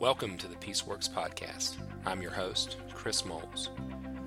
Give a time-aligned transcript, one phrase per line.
[0.00, 1.74] Welcome to the Peaceworks Podcast.
[2.06, 3.70] I'm your host, Chris Moles.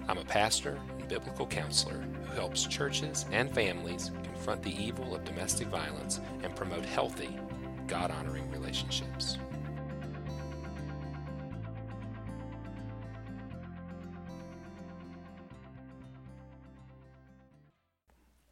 [0.10, 5.24] I'm a pastor and biblical counselor who helps churches and families confront the evil of
[5.24, 7.40] domestic violence and promote healthy,
[7.88, 9.38] God honoring relationships.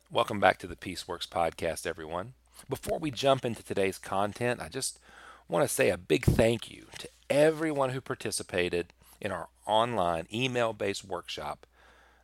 [0.10, 2.32] Welcome back to the Peaceworks Podcast, everyone.
[2.70, 5.00] Before we jump into today's content, I just
[5.50, 10.74] want to say a big thank you to everyone who participated in our online email
[10.74, 11.66] based workshop,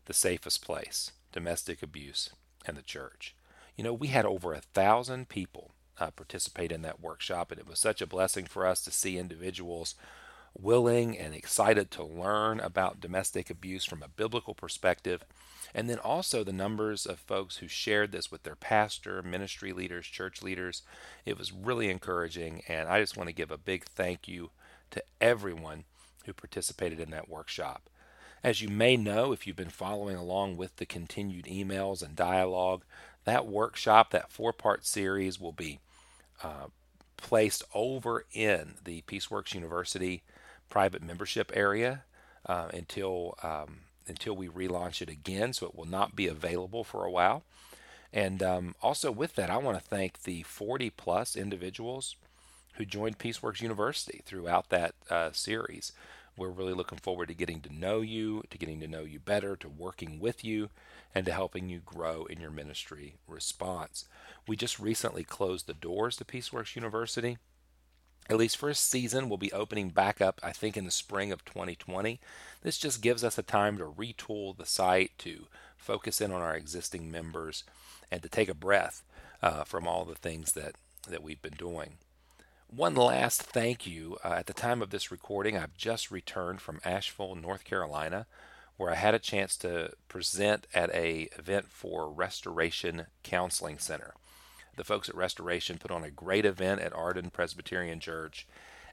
[0.05, 2.29] The Safest Place Domestic Abuse
[2.67, 3.35] and the Church.
[3.75, 7.67] You know, we had over a thousand people uh, participate in that workshop, and it
[7.67, 9.95] was such a blessing for us to see individuals
[10.59, 15.23] willing and excited to learn about domestic abuse from a biblical perspective.
[15.73, 20.07] And then also the numbers of folks who shared this with their pastor, ministry leaders,
[20.07, 20.83] church leaders.
[21.25, 22.61] It was really encouraging.
[22.67, 24.51] And I just want to give a big thank you
[24.91, 25.84] to everyone
[26.25, 27.90] who participated in that workshop.
[28.43, 32.84] As you may know, if you've been following along with the continued emails and dialogue,
[33.25, 35.79] that workshop, that four part series, will be
[36.43, 36.67] uh,
[37.17, 40.23] placed over in the Peaceworks University
[40.70, 42.04] private membership area
[42.46, 45.54] uh, until um, until we relaunch it again.
[45.54, 47.44] So it will not be available for a while.
[48.13, 52.16] And um, also with that, I want to thank the 40 plus individuals
[52.76, 55.91] who joined Peaceworks University throughout that uh, series.
[56.38, 59.55] We're really looking forward to getting to know you, to getting to know you better,
[59.55, 60.70] to working with you,
[61.13, 64.06] and to helping you grow in your ministry response.
[64.46, 67.38] We just recently closed the doors to Peaceworks University.
[68.29, 71.31] At least for a season, we'll be opening back up, I think, in the spring
[71.31, 72.19] of 2020.
[72.63, 75.45] This just gives us a time to retool the site, to
[75.78, 77.63] focus in on our existing members,
[78.12, 79.03] and to take a breath
[79.44, 80.73] uh, from all the things that,
[81.07, 81.97] that we've been doing.
[82.68, 84.18] One last thank you.
[84.23, 88.25] Uh, at the time of this recording, I've just returned from Asheville, North Carolina,
[88.75, 94.16] where I had a chance to present at a event for Restoration Counseling Center.
[94.75, 98.46] The folks at Restoration put on a great event at Arden Presbyterian Church,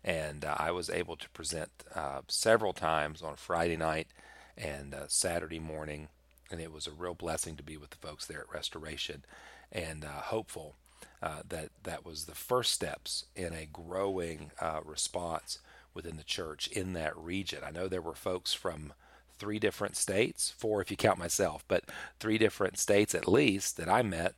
[0.04, 4.08] and uh, I was able to present uh, several times on Friday night
[4.56, 6.08] and uh, Saturday morning,
[6.50, 9.24] and it was a real blessing to be with the folks there at Restoration,
[9.72, 10.76] and uh, hopeful
[11.20, 15.58] uh, that that was the first steps in a growing uh, response
[15.94, 17.60] within the church in that region.
[17.64, 18.92] I know there were folks from
[19.38, 21.84] three different states, four if you count myself, but
[22.20, 24.34] three different states at least that I met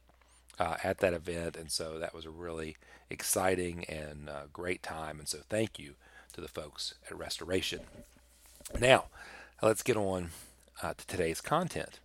[0.59, 1.56] uh, at that event.
[1.56, 2.76] And so that was a really
[3.10, 5.19] exciting and uh, great time.
[5.19, 5.94] And so thank you
[6.32, 7.81] to the folks at Restoration.
[8.78, 9.06] Now,
[9.62, 10.31] let's get on
[10.82, 12.00] uh, to today's content.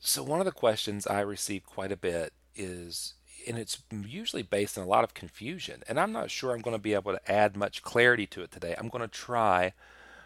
[0.00, 3.14] So, one of the questions I receive quite a bit is,
[3.48, 5.82] and it's usually based on a lot of confusion.
[5.88, 8.52] And I'm not sure I'm going to be able to add much clarity to it
[8.52, 8.76] today.
[8.78, 9.72] I'm going to try,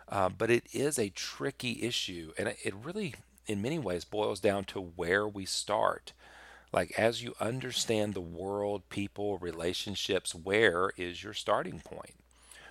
[0.09, 3.15] uh, but it is a tricky issue, and it really,
[3.47, 6.13] in many ways, boils down to where we start.
[6.73, 12.15] Like, as you understand the world, people, relationships, where is your starting point?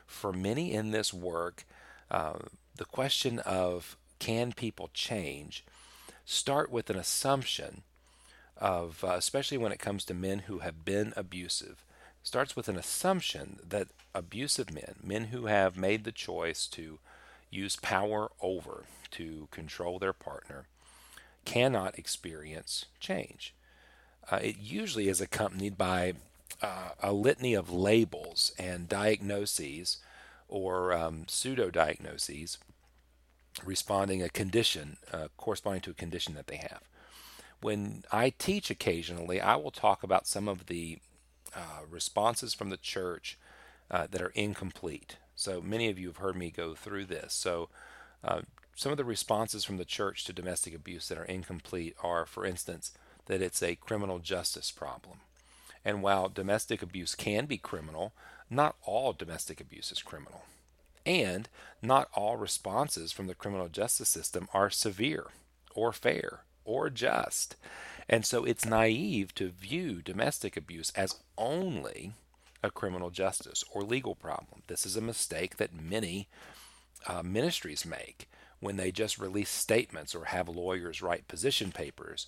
[0.07, 1.65] For many in this work,
[2.09, 2.39] uh,
[2.75, 5.63] the question of can people change
[6.25, 7.83] start with an assumption
[8.57, 11.83] of, uh, especially when it comes to men who have been abusive,
[12.23, 16.99] starts with an assumption that abusive men, men who have made the choice to
[17.51, 20.65] use power over to control their partner,
[21.45, 23.53] cannot experience change.
[24.31, 26.13] Uh, it usually is accompanied by
[26.61, 29.97] uh, a litany of labels and diagnoses
[30.47, 32.57] or um, pseudo diagnoses
[33.63, 36.81] responding a condition uh, corresponding to a condition that they have
[37.61, 40.97] when I teach occasionally, I will talk about some of the
[41.55, 43.37] uh, responses from the church
[43.89, 45.17] uh, that are incomplete.
[45.41, 47.33] So many of you have heard me go through this.
[47.33, 47.69] So
[48.23, 48.41] uh,
[48.75, 52.45] some of the responses from the church to domestic abuse that are incomplete are, for
[52.45, 52.91] instance,
[53.25, 55.17] that it's a criminal justice problem.
[55.83, 58.13] And while domestic abuse can be criminal,
[58.51, 60.43] not all domestic abuse is criminal.
[61.07, 61.49] And
[61.81, 65.29] not all responses from the criminal justice system are severe
[65.73, 67.55] or fair or just.
[68.07, 72.13] And so it's naive to view domestic abuse as only
[72.63, 74.61] a criminal justice or legal problem.
[74.67, 76.27] This is a mistake that many
[77.07, 78.29] uh, ministries make
[78.59, 82.27] when they just release statements or have lawyers write position papers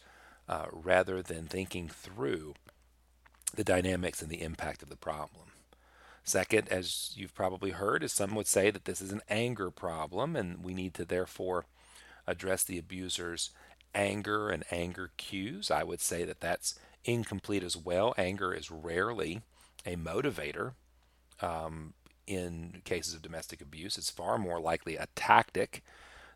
[0.49, 2.55] uh, rather than thinking through
[3.55, 5.45] the dynamics and the impact of the problem.
[6.23, 10.35] Second, as you've probably heard, is some would say that this is an anger problem
[10.35, 11.65] and we need to therefore
[12.25, 13.51] address the abuser's
[13.93, 15.69] anger and anger cues.
[15.69, 18.13] I would say that that's incomplete as well.
[18.17, 19.41] Anger is rarely
[19.85, 20.73] a motivator.
[21.41, 21.93] Um,
[22.27, 23.97] in cases of domestic abuse.
[23.97, 25.83] It's far more likely a tactic.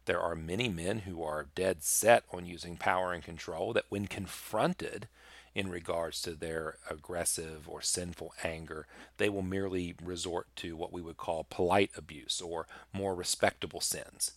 [0.05, 4.07] There are many men who are dead set on using power and control that, when
[4.07, 5.07] confronted
[5.53, 8.85] in regards to their aggressive or sinful anger,
[9.17, 14.31] they will merely resort to what we would call polite abuse or more respectable sins,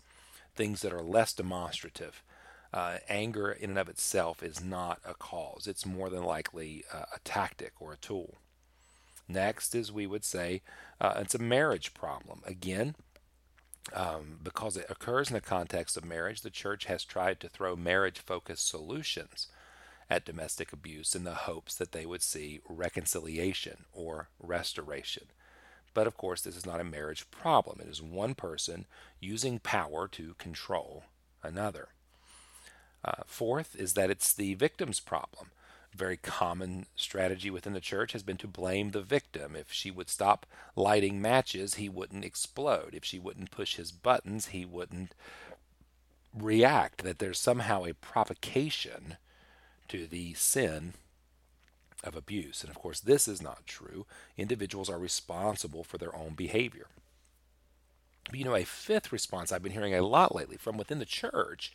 [0.54, 2.22] things that are less demonstrative.
[2.72, 5.66] Uh, anger in and of itself is not a cause.
[5.66, 8.38] It's more than likely uh, a tactic or a tool.
[9.32, 10.62] Next is we would say
[11.00, 12.40] uh, it's a marriage problem.
[12.44, 12.94] Again,
[13.94, 17.76] um, because it occurs in the context of marriage, the church has tried to throw
[17.76, 19.48] marriage focused solutions
[20.08, 25.26] at domestic abuse in the hopes that they would see reconciliation or restoration.
[25.94, 27.80] But of course, this is not a marriage problem.
[27.80, 28.86] It is one person
[29.20, 31.04] using power to control
[31.42, 31.88] another.
[33.04, 35.50] Uh, fourth is that it's the victim's problem
[35.94, 39.56] very common strategy within the church has been to blame the victim.
[39.56, 40.46] If she would stop
[40.76, 42.90] lighting matches, he wouldn't explode.
[42.92, 45.14] If she wouldn't push his buttons, he wouldn't
[46.34, 47.02] react.
[47.02, 49.16] That there's somehow a provocation
[49.88, 50.94] to the sin
[52.04, 52.62] of abuse.
[52.62, 54.06] And of course, this is not true.
[54.36, 56.86] Individuals are responsible for their own behavior.
[58.32, 61.72] You know, a fifth response I've been hearing a lot lately from within the church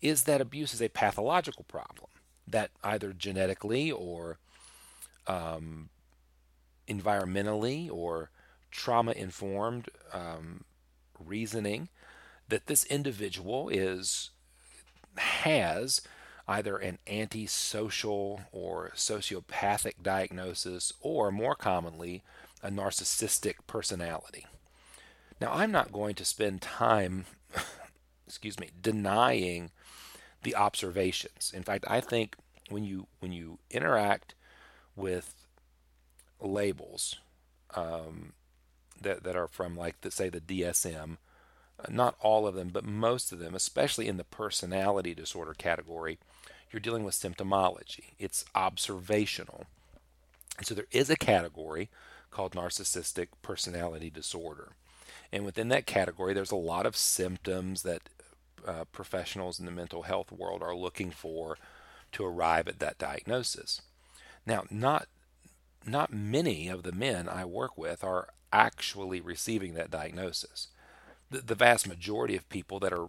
[0.00, 2.08] is that abuse is a pathological problem
[2.50, 4.38] that either genetically or
[5.26, 5.90] um,
[6.88, 8.30] environmentally or
[8.70, 10.64] trauma informed um,
[11.18, 11.88] reasoning
[12.48, 14.30] that this individual is
[15.16, 16.00] has
[16.46, 22.22] either an antisocial or sociopathic diagnosis or more commonly
[22.62, 24.46] a narcissistic personality.
[25.40, 27.26] Now I'm not going to spend time
[28.26, 29.70] excuse me denying
[30.42, 31.52] the observations.
[31.54, 32.36] In fact, I think
[32.68, 34.34] when you when you interact
[34.96, 35.34] with
[36.40, 37.16] labels
[37.74, 38.32] um,
[39.00, 41.16] that that are from like the, say the DSM,
[41.88, 46.18] not all of them, but most of them, especially in the personality disorder category,
[46.70, 48.12] you're dealing with symptomology.
[48.18, 49.66] It's observational,
[50.56, 51.88] and so there is a category
[52.30, 54.72] called narcissistic personality disorder.
[55.32, 58.08] And within that category, there's a lot of symptoms that
[58.66, 61.56] uh, professionals in the mental health world are looking for
[62.12, 63.82] to arrive at that diagnosis.
[64.46, 65.08] Now, not
[65.86, 70.68] not many of the men I work with are actually receiving that diagnosis.
[71.30, 73.08] The, the vast majority of people that are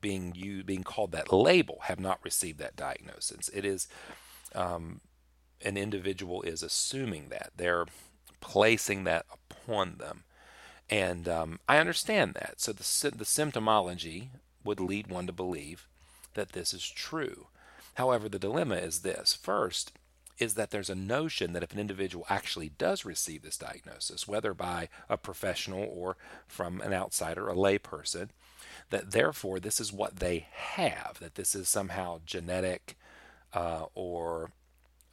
[0.00, 3.48] being you being called that label have not received that diagnosis.
[3.48, 3.88] It is
[4.54, 5.00] um,
[5.64, 7.86] an individual is assuming that they're
[8.40, 10.24] placing that upon them,
[10.88, 12.60] and um, I understand that.
[12.60, 14.28] So the the symptomology
[14.66, 15.88] would lead one to believe
[16.34, 17.46] that this is true.
[17.94, 19.92] However, the dilemma is this first,
[20.38, 24.52] is that there's a notion that if an individual actually does receive this diagnosis, whether
[24.52, 26.16] by a professional or
[26.46, 28.28] from an outsider, a layperson,
[28.90, 32.96] that therefore this is what they have, that this is somehow genetic
[33.54, 34.50] uh, or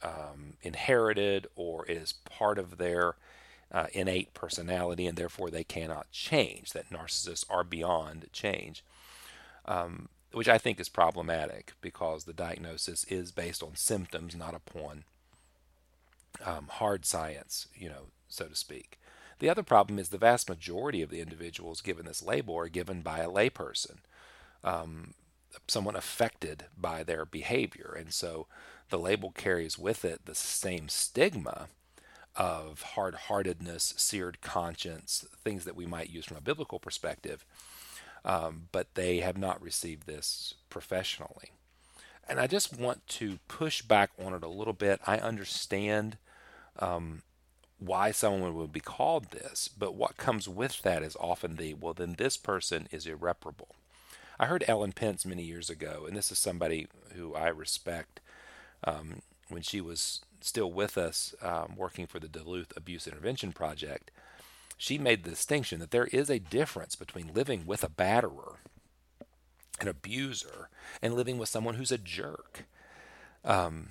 [0.02, 3.16] um, inherited or is part of their
[3.72, 8.84] uh, innate personality and therefore they cannot change, that narcissists are beyond change
[9.66, 15.04] um, which I think is problematic because the diagnosis is based on symptoms, not upon
[16.44, 18.98] um, hard science, you know, so to speak.
[19.38, 23.02] The other problem is the vast majority of the individuals given this label are given
[23.02, 23.98] by a layperson,
[24.62, 25.14] um,
[25.68, 27.94] someone affected by their behavior.
[27.98, 28.46] And so
[28.90, 31.68] the label carries with it the same stigma
[32.36, 37.44] of hard heartedness, seared conscience, things that we might use from a biblical perspective
[38.24, 41.52] um, but they have not received this professionally.
[42.28, 45.00] And I just want to push back on it a little bit.
[45.06, 46.16] I understand
[46.78, 47.22] um,
[47.78, 51.92] why someone would be called this, but what comes with that is often the, well,
[51.92, 53.74] then this person is irreparable.
[54.38, 58.20] I heard Ellen Pence many years ago, and this is somebody who I respect
[58.82, 64.10] um, when she was still with us um, working for the Duluth Abuse Intervention Project
[64.76, 68.56] she made the distinction that there is a difference between living with a batterer,
[69.80, 70.68] an abuser,
[71.00, 72.64] and living with someone who's a jerk.
[73.44, 73.90] Um,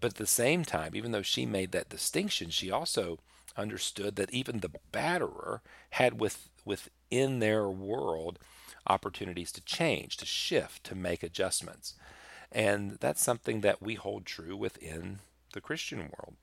[0.00, 3.18] but at the same time, even though she made that distinction, she also
[3.56, 8.38] understood that even the batterer had with, within their world
[8.86, 11.94] opportunities to change, to shift, to make adjustments.
[12.52, 15.20] And that's something that we hold true within
[15.52, 16.34] the Christian world.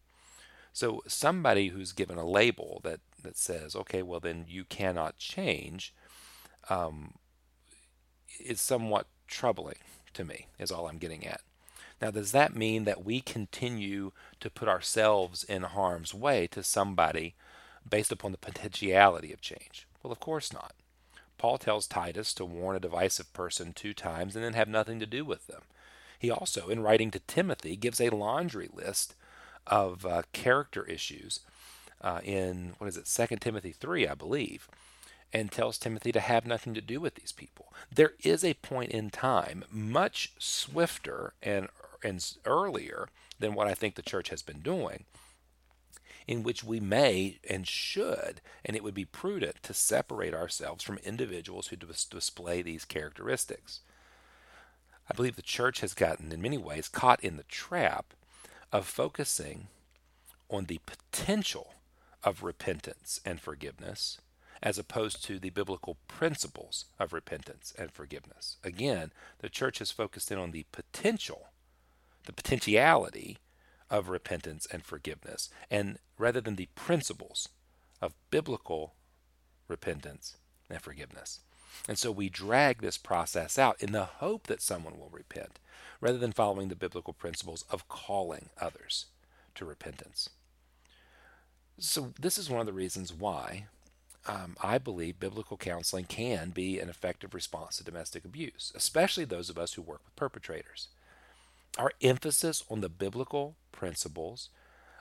[0.73, 5.93] So somebody who's given a label that that says, okay, well then you cannot change,
[6.69, 7.13] um,
[8.39, 9.77] is somewhat troubling
[10.13, 10.47] to me.
[10.59, 11.41] Is all I'm getting at.
[12.01, 17.35] Now, does that mean that we continue to put ourselves in harm's way to somebody
[17.87, 19.87] based upon the potentiality of change?
[20.01, 20.73] Well, of course not.
[21.37, 25.05] Paul tells Titus to warn a divisive person two times and then have nothing to
[25.05, 25.61] do with them.
[26.17, 29.15] He also, in writing to Timothy, gives a laundry list
[29.65, 31.39] of uh, character issues
[32.03, 34.67] uh, in, what is it, Second Timothy 3, I believe,
[35.33, 37.73] and tells Timothy to have nothing to do with these people.
[37.93, 41.67] There is a point in time, much swifter and,
[42.03, 43.07] and earlier
[43.39, 45.05] than what I think the church has been doing,
[46.27, 50.99] in which we may and should, and it would be prudent to separate ourselves from
[50.99, 53.81] individuals who dis- display these characteristics.
[55.09, 58.13] I believe the church has gotten, in many ways, caught in the trap
[58.71, 59.67] of focusing
[60.49, 61.73] on the potential
[62.23, 64.19] of repentance and forgiveness
[64.63, 68.57] as opposed to the biblical principles of repentance and forgiveness.
[68.63, 71.47] Again, the church has focused in on the potential,
[72.25, 73.37] the potentiality
[73.89, 77.49] of repentance and forgiveness, and rather than the principles
[78.01, 78.93] of biblical
[79.67, 80.37] repentance
[80.69, 81.39] and forgiveness.
[81.87, 85.59] And so we drag this process out in the hope that someone will repent,
[85.99, 89.07] rather than following the biblical principles of calling others
[89.55, 90.29] to repentance.
[91.79, 93.65] So, this is one of the reasons why
[94.27, 99.49] um, I believe biblical counseling can be an effective response to domestic abuse, especially those
[99.49, 100.89] of us who work with perpetrators.
[101.77, 104.49] Our emphasis on the biblical principles,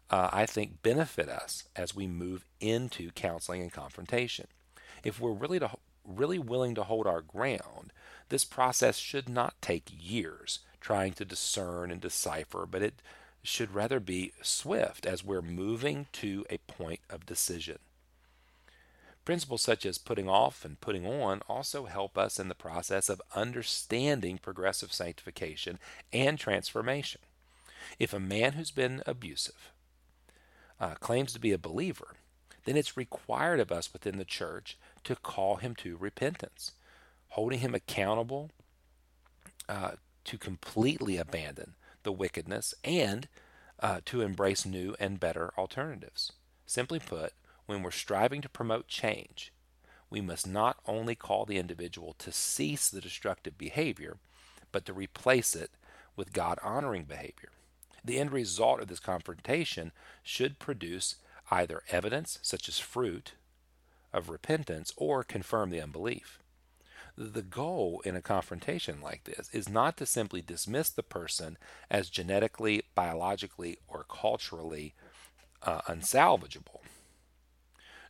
[0.09, 4.47] uh, I think, benefit us as we move into counseling and confrontation.
[5.05, 5.71] If we're really to
[6.07, 7.93] really willing to hold our ground,
[8.31, 13.03] this process should not take years trying to discern and decipher, but it
[13.43, 17.79] should rather be swift as we're moving to a point of decision.
[19.25, 23.23] Principles such as putting off and putting on also help us in the process of
[23.35, 25.79] understanding progressive sanctification
[26.13, 27.21] and transformation.
[27.99, 29.73] If a man who's been abusive
[30.81, 32.15] uh, claims to be a believer,
[32.65, 36.73] then it's required of us within the church to call him to repentance,
[37.29, 38.51] holding him accountable
[39.69, 39.93] uh,
[40.25, 43.28] to completely abandon the wickedness and
[43.80, 46.33] uh, to embrace new and better alternatives.
[46.66, 47.33] Simply put,
[47.66, 49.52] when we're striving to promote change,
[50.11, 54.16] we must not only call the individual to cease the destructive behavior,
[54.73, 55.71] but to replace it
[56.16, 57.50] with God honoring behavior.
[58.04, 59.92] The end result of this confrontation
[60.23, 61.16] should produce
[61.50, 63.33] either evidence, such as fruit,
[64.12, 66.40] of repentance or confirm the unbelief.
[67.21, 71.59] The goal in a confrontation like this is not to simply dismiss the person
[71.91, 74.95] as genetically, biologically, or culturally
[75.62, 76.81] uh, unsalvageable,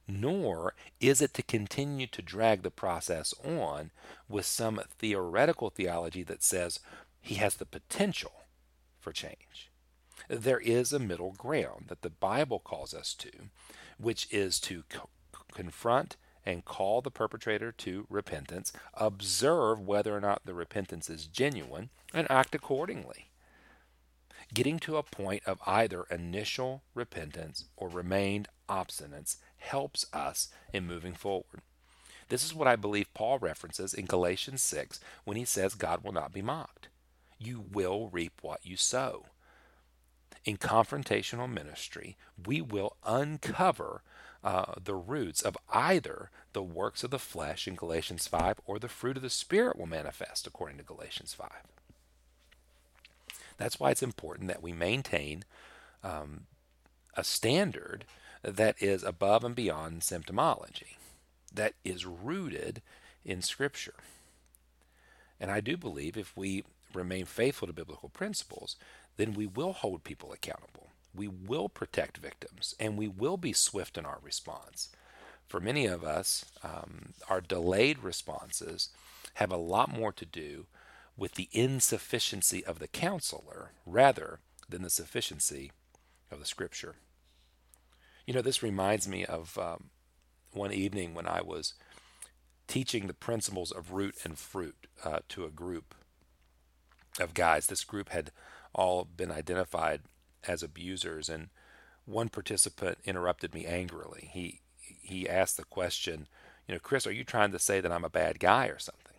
[0.07, 3.91] nor is it to continue to drag the process on
[4.29, 6.79] with some theoretical theology that says
[7.21, 8.45] he has the potential
[9.01, 9.73] for change.
[10.29, 13.33] There is a middle ground that the Bible calls us to,
[13.99, 14.85] which is to
[15.53, 16.17] confront
[16.51, 22.31] and call the perpetrator to repentance, observe whether or not the repentance is genuine, and
[22.31, 23.31] act accordingly.
[24.53, 31.15] Getting to a point of either initial repentance or remained obstinance helps us in moving
[31.15, 31.63] forward.
[32.29, 36.13] This is what I believe Paul references in Galatians 6 when he says God will
[36.13, 36.89] not be mocked.
[37.39, 39.27] You will reap what you sow.
[40.45, 44.03] In confrontational ministry, we will uncover
[44.43, 48.89] uh, the roots of either the works of the flesh in Galatians 5 or the
[48.89, 51.49] fruit of the Spirit will manifest according to Galatians 5.
[53.59, 55.45] That's why it's important that we maintain
[56.03, 56.47] um,
[57.15, 58.07] a standard
[58.43, 60.97] that is above and beyond symptomology,
[61.53, 62.81] that is rooted
[63.25, 63.95] in Scripture.
[65.39, 68.77] And I do believe if we remain faithful to biblical principles,
[69.19, 73.99] then we will hold people accountable we will protect victims and we will be swift
[73.99, 74.91] in our response.
[75.47, 78.91] For many of us, um, our delayed responses
[79.35, 80.67] have a lot more to do
[81.17, 85.73] with the insufficiency of the counselor rather than the sufficiency
[86.31, 86.97] of the scripture.
[88.27, 89.91] You know, this reminds me of um,
[90.53, 91.75] one evening when I was
[92.69, 95.95] teaching the principles of root and fruit uh, to a group
[97.19, 97.67] of guys.
[97.67, 98.31] This group had
[98.73, 100.03] all been identified
[100.47, 101.29] as abusers.
[101.29, 101.49] And
[102.05, 104.31] one participant interrupted me angrily.
[104.33, 104.61] He
[105.03, 106.27] he asked the question,
[106.67, 109.17] you know, Chris, are you trying to say that I'm a bad guy or something?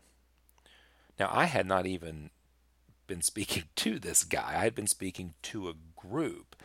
[1.20, 2.30] Now I had not even
[3.08, 4.54] been speaking to this guy.
[4.58, 6.56] I had been speaking to a group.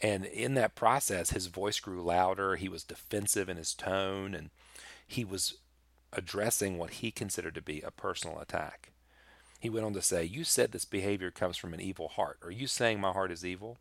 [0.00, 2.56] And in that process, his voice grew louder.
[2.56, 4.50] He was defensive in his tone, and
[5.06, 5.58] he was
[6.12, 8.92] addressing what he considered to be a personal attack.
[9.60, 12.38] He went on to say, You said this behavior comes from an evil heart.
[12.42, 13.78] Are you saying my heart is evil?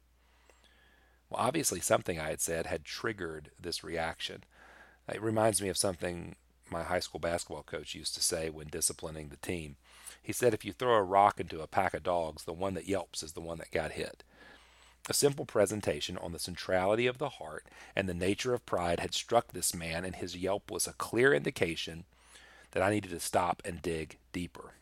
[1.36, 4.46] Well, obviously, something I had said had triggered this reaction.
[5.14, 6.38] It reminds me of something
[6.72, 9.76] my high school basketball coach used to say when disciplining the team.
[10.24, 12.88] He said, If you throw a rock into a pack of dogs, the one that
[12.88, 14.24] yelps is the one that got hit.
[15.10, 17.66] A simple presentation on the centrality of the heart
[17.98, 21.34] and the nature of pride had struck this man, and his yelp was a clear
[21.34, 22.06] indication
[22.72, 24.76] that I needed to stop and dig deeper.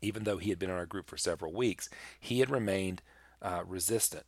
[0.00, 1.90] Even though he had been in our group for several weeks,
[2.20, 3.02] he had remained
[3.42, 4.26] uh, resistant,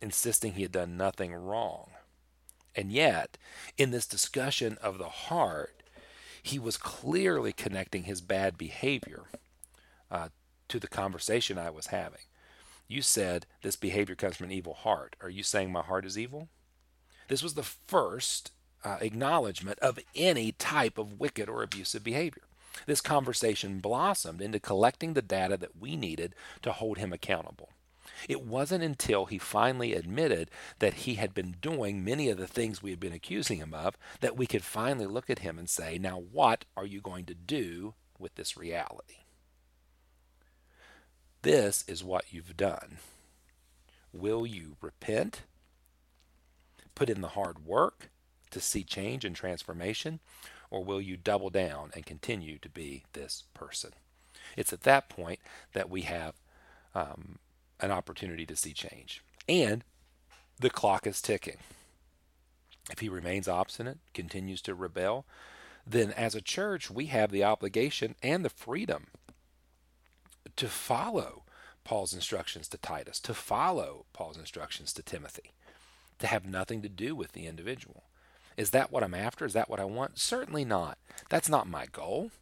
[0.00, 1.90] insisting he had done nothing wrong.
[2.74, 3.36] And yet,
[3.76, 5.82] in this discussion of the heart,
[6.42, 9.24] he was clearly connecting his bad behavior
[10.10, 10.28] uh,
[10.68, 12.20] to the conversation I was having.
[12.86, 15.16] You said this behavior comes from an evil heart.
[15.20, 16.48] Are you saying my heart is evil?
[17.28, 18.52] This was the first
[18.84, 22.44] uh, acknowledgement of any type of wicked or abusive behavior.
[22.86, 27.70] This conversation blossomed into collecting the data that we needed to hold him accountable.
[28.28, 32.82] It wasn't until he finally admitted that he had been doing many of the things
[32.82, 35.98] we had been accusing him of that we could finally look at him and say,
[35.98, 39.24] Now, what are you going to do with this reality?
[41.42, 42.98] This is what you've done.
[44.12, 45.42] Will you repent?
[46.94, 48.10] Put in the hard work
[48.50, 50.20] to see change and transformation?
[50.70, 53.92] Or will you double down and continue to be this person?
[54.56, 55.40] It's at that point
[55.72, 56.34] that we have
[56.94, 57.38] um,
[57.80, 59.22] an opportunity to see change.
[59.48, 59.84] And
[60.60, 61.58] the clock is ticking.
[62.90, 65.26] If he remains obstinate, continues to rebel,
[65.86, 69.08] then as a church, we have the obligation and the freedom
[70.56, 71.44] to follow
[71.84, 75.52] Paul's instructions to Titus, to follow Paul's instructions to Timothy,
[76.18, 78.04] to have nothing to do with the individual.
[78.56, 79.44] Is that what I'm after?
[79.46, 80.18] Is that what I want?
[80.18, 80.98] Certainly not.
[81.28, 82.32] That's not my goal.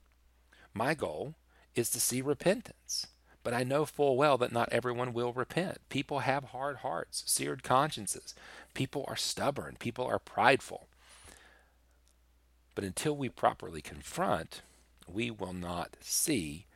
[0.72, 1.34] My goal
[1.74, 3.06] is to see repentance.
[3.46, 5.78] But I know full well that not everyone will repent.
[5.88, 8.34] People have hard hearts, seared consciences.
[8.74, 9.76] People are stubborn.
[9.78, 10.88] People are prideful.
[12.74, 14.62] But until we properly confront,
[15.06, 16.66] we will not see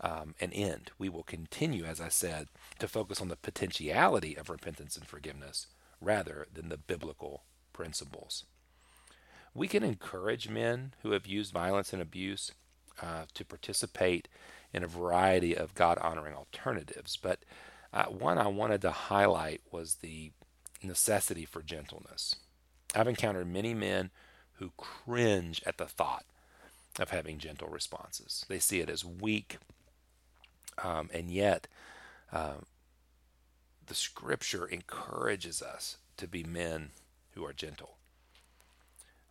[0.00, 0.90] um, an end.
[0.98, 2.48] We will continue, as I said,
[2.80, 5.68] to focus on the potentiality of repentance and forgiveness
[6.00, 8.42] rather than the biblical principles.
[9.54, 12.50] We can encourage men who have used violence and abuse
[13.02, 14.28] uh, to participate
[14.72, 17.40] in a variety of God honoring alternatives, but
[17.92, 20.32] uh, one I wanted to highlight was the
[20.82, 22.36] necessity for gentleness.
[22.94, 24.10] I've encountered many men
[24.54, 26.24] who cringe at the thought
[26.98, 28.44] of having gentle responses.
[28.48, 29.58] They see it as weak
[30.82, 31.66] um, and yet,
[32.32, 32.54] uh,
[33.86, 36.90] the scripture encourages us to be men
[37.32, 37.97] who are gentle.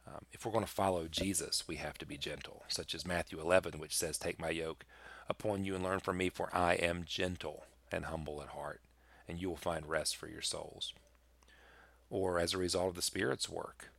[0.07, 3.39] Um, if we're going to follow Jesus, we have to be gentle, such as Matthew
[3.39, 4.85] 11, which says, Take my yoke
[5.29, 8.81] upon you and learn from me, for I am gentle and humble at heart,
[9.27, 10.93] and you will find rest for your souls.
[12.09, 13.89] Or as a result of the Spirit's work,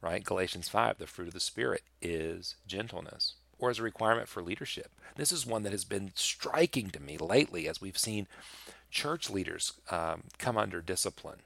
[0.00, 0.24] right?
[0.24, 4.90] Galatians 5, the fruit of the Spirit is gentleness or as a requirement for leadership.
[5.16, 8.26] This is one that has been striking to me lately as we've seen
[8.90, 11.40] church leaders um, come under discipline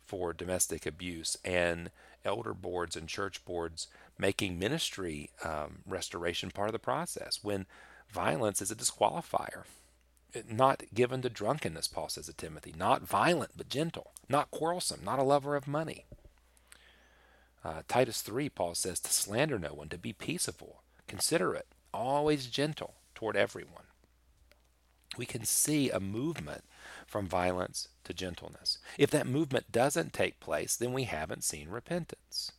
[0.00, 1.90] for domestic abuse and
[2.24, 7.66] elder boards and church boards making ministry um, restoration part of the process when
[8.10, 9.64] violence is a disqualifier.
[10.48, 12.74] Not given to drunkenness, Paul says to Timothy.
[12.76, 14.12] Not violent, but gentle.
[14.28, 15.00] Not quarrelsome.
[15.04, 16.06] Not a lover of money.
[17.64, 22.94] Uh, Titus 3, Paul says to slander no one, to be peaceable, considerate, always gentle
[23.14, 23.84] toward everyone.
[25.16, 26.64] We can see a movement
[27.12, 28.78] from violence to gentleness.
[28.96, 32.52] If that movement doesn't take place, then we haven't seen repentance.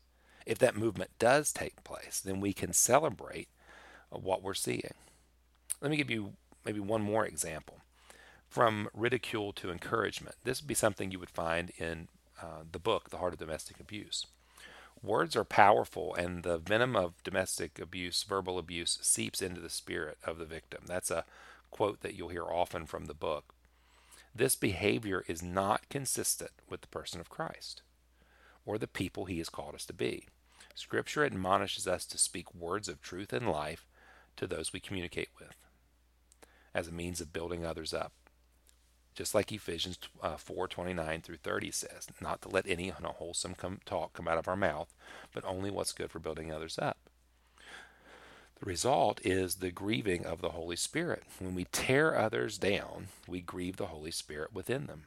[0.45, 3.47] If that movement does take place, then we can celebrate
[4.11, 4.93] what we're seeing.
[5.81, 7.79] Let me give you maybe one more example.
[8.47, 10.35] From ridicule to encouragement.
[10.43, 12.07] This would be something you would find in
[12.39, 14.27] uh, the book, The Heart of Domestic Abuse.
[15.01, 20.19] Words are powerful, and the venom of domestic abuse, verbal abuse, seeps into the spirit
[20.23, 20.83] of the victim.
[20.85, 21.25] That's a
[21.71, 23.52] quote that you'll hear often from the book.
[24.35, 27.81] This behavior is not consistent with the person of Christ
[28.65, 30.27] or the people he has called us to be.
[30.75, 33.85] Scripture admonishes us to speak words of truth and life
[34.37, 35.55] to those we communicate with
[36.73, 38.13] as a means of building others up
[39.15, 44.13] just like Ephesians uh, 4 29 through 30 says, not to let any unwholesome talk
[44.13, 44.93] come out of our mouth,
[45.33, 46.97] but only what's good for building others up.
[48.65, 51.23] Result is the grieving of the Holy Spirit.
[51.37, 55.03] When we tear others down, we grieve the Holy Spirit within them.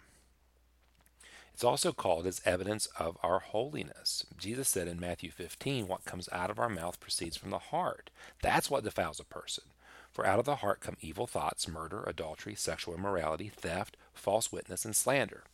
[1.54, 4.26] It's also called as evidence of our holiness.
[4.36, 8.10] Jesus said in Matthew 15, What comes out of our mouth proceeds from the heart.
[8.42, 9.64] That's what defiles a person.
[10.12, 14.84] For out of the heart come evil thoughts, murder, adultery, sexual immorality, theft, false witness,
[14.84, 15.44] and slander.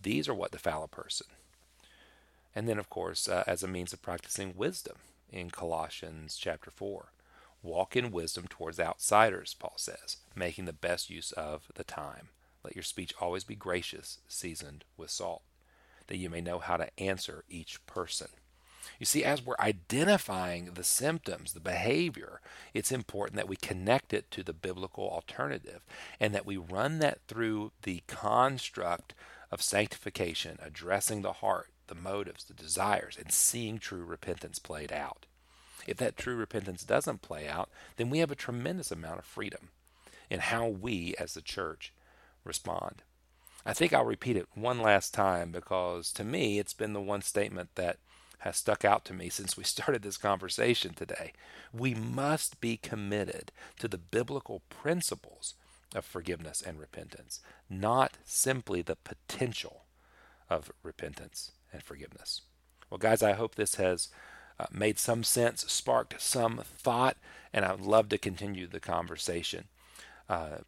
[0.00, 1.26] These are what defile a person.
[2.54, 4.96] And then, of course, uh, as a means of practicing wisdom
[5.30, 7.08] in Colossians chapter 4.
[7.64, 12.28] Walk in wisdom towards outsiders, Paul says, making the best use of the time.
[12.62, 15.42] Let your speech always be gracious, seasoned with salt,
[16.08, 18.28] that you may know how to answer each person.
[18.98, 22.42] You see, as we're identifying the symptoms, the behavior,
[22.74, 25.80] it's important that we connect it to the biblical alternative
[26.20, 29.14] and that we run that through the construct
[29.50, 35.24] of sanctification, addressing the heart, the motives, the desires, and seeing true repentance played out.
[35.86, 39.68] If that true repentance doesn't play out, then we have a tremendous amount of freedom
[40.30, 41.92] in how we as the church
[42.44, 43.02] respond.
[43.66, 47.22] I think I'll repeat it one last time because to me it's been the one
[47.22, 47.98] statement that
[48.40, 51.32] has stuck out to me since we started this conversation today.
[51.72, 55.54] We must be committed to the biblical principles
[55.94, 59.84] of forgiveness and repentance, not simply the potential
[60.50, 62.42] of repentance and forgiveness.
[62.90, 64.08] Well, guys, I hope this has
[64.58, 67.16] uh, made some sense, sparked some thought,
[67.52, 69.64] and I would love to continue the conversation.
[70.28, 70.58] Uh,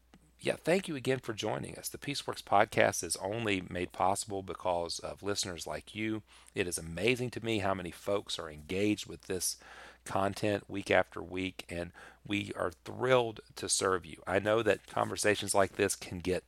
[0.40, 1.88] yeah, thank you again for joining us.
[1.88, 6.22] The Peaceworks podcast is only made possible because of listeners like you.
[6.54, 9.56] It is amazing to me how many folks are engaged with this
[10.04, 11.90] content week after week, and
[12.26, 14.22] we are thrilled to serve you.
[14.26, 16.44] I know that conversations like this can get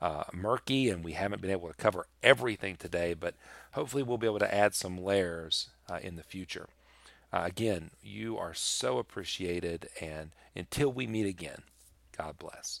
[0.00, 3.34] uh, murky, and we haven't been able to cover everything today, but
[3.72, 6.68] hopefully we'll be able to add some layers uh, in the future.
[7.32, 11.62] Uh, again, you are so appreciated, and until we meet again,
[12.16, 12.80] God bless.